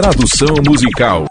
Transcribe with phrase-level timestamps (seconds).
[0.00, 1.26] Tradução musical.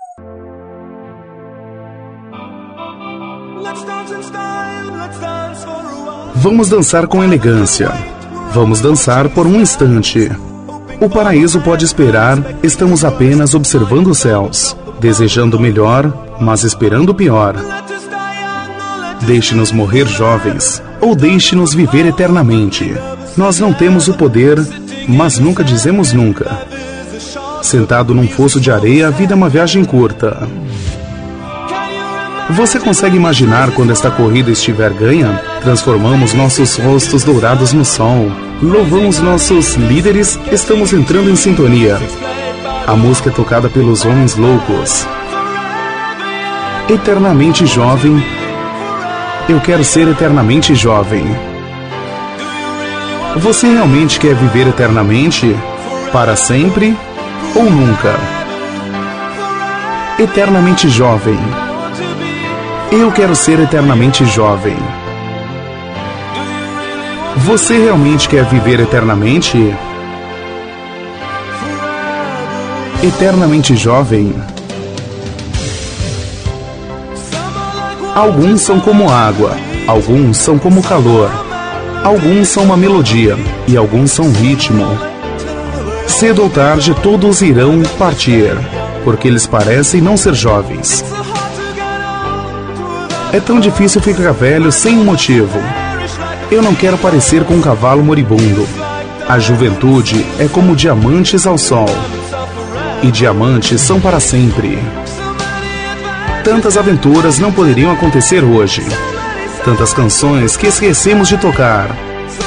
[6.36, 7.90] Vamos dançar com elegância.
[8.52, 10.30] Vamos dançar por um instante.
[11.00, 17.16] O paraíso pode esperar, estamos apenas observando os céus, desejando o melhor, mas esperando o
[17.16, 17.56] pior.
[19.22, 22.94] Deixe-nos morrer jovens, ou deixe-nos viver eternamente.
[23.38, 24.58] Nós não temos o poder,
[25.08, 26.67] mas nunca dizemos nunca.
[27.62, 30.48] Sentado num fosso de areia, a vida é uma viagem curta.
[32.52, 35.42] Você consegue imaginar quando esta corrida estiver ganha?
[35.62, 38.32] Transformamos nossos rostos dourados no sol.
[38.62, 42.00] Louvamos nossos líderes, estamos entrando em sintonia.
[42.88, 45.06] A música é tocada pelos homens loucos.
[46.88, 48.24] Eternamente jovem.
[49.50, 51.26] Eu quero ser eternamente jovem.
[53.36, 55.54] Você realmente quer viver eternamente?
[56.14, 56.96] Para sempre
[57.56, 58.16] ou nunca?
[60.20, 61.38] Eternamente jovem.
[62.92, 64.78] Eu quero ser eternamente jovem.
[67.38, 69.76] Você realmente quer viver eternamente?
[73.04, 74.34] Eternamente jovem?
[78.16, 79.56] Alguns são como água,
[79.88, 81.30] alguns são como calor,
[82.04, 84.88] alguns são uma melodia e alguns são ritmo.
[86.08, 88.52] Cedo ou tarde todos irão partir,
[89.04, 91.04] porque eles parecem não ser jovens.
[93.32, 95.60] É tão difícil ficar velho sem um motivo.
[96.50, 98.68] Eu não quero parecer com um cavalo moribundo.
[99.28, 101.90] A juventude é como diamantes ao sol.
[103.04, 104.80] E diamantes são para sempre.
[106.44, 108.82] Tantas aventuras não poderiam acontecer hoje.
[109.66, 111.90] Tantas canções que esquecemos de tocar.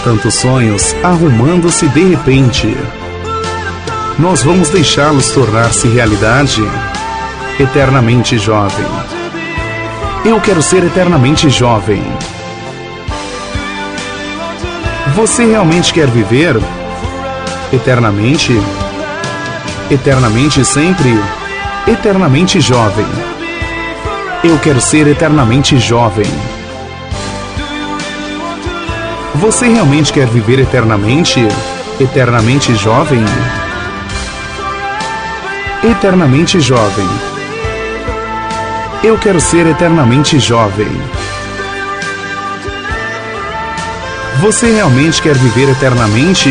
[0.03, 2.75] Tantos sonhos arrumando-se de repente.
[4.21, 6.63] Nós vamos deixá-los tornar-se realidade
[7.59, 8.85] eternamente jovem.
[10.27, 12.03] Eu quero ser eternamente jovem.
[15.15, 16.61] Você realmente quer viver
[17.73, 18.53] eternamente?
[19.91, 21.19] Eternamente sempre?
[21.87, 23.07] Eternamente jovem.
[24.45, 26.27] Eu quero ser eternamente jovem.
[29.37, 31.41] Você realmente quer viver eternamente?
[31.99, 33.25] Eternamente jovem?
[35.83, 37.09] Eternamente jovem.
[39.03, 40.87] Eu quero ser eternamente jovem.
[44.41, 46.51] Você realmente quer viver eternamente?